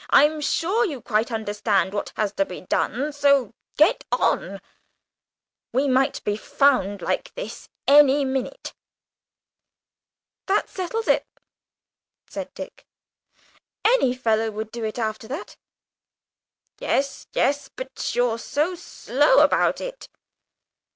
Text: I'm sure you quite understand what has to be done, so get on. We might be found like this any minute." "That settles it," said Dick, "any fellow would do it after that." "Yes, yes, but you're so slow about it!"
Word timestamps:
I'm 0.09 0.41
sure 0.41 0.83
you 0.83 0.99
quite 0.99 1.31
understand 1.31 1.93
what 1.93 2.11
has 2.17 2.31
to 2.31 2.43
be 2.43 2.61
done, 2.61 3.13
so 3.13 3.53
get 3.77 4.03
on. 4.11 4.59
We 5.73 5.87
might 5.87 6.23
be 6.23 6.35
found 6.37 7.03
like 7.03 7.31
this 7.35 7.69
any 7.87 8.25
minute." 8.25 8.73
"That 10.47 10.69
settles 10.69 11.07
it," 11.07 11.27
said 12.27 12.51
Dick, 12.55 12.87
"any 13.85 14.15
fellow 14.15 14.49
would 14.49 14.71
do 14.71 14.83
it 14.83 14.97
after 14.97 15.27
that." 15.27 15.55
"Yes, 16.79 17.27
yes, 17.33 17.69
but 17.69 18.15
you're 18.15 18.39
so 18.39 18.73
slow 18.73 19.41
about 19.41 19.79
it!" 19.79 20.09